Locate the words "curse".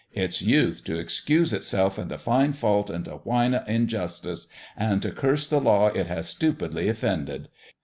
5.11-5.47